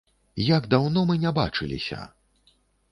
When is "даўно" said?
0.71-1.05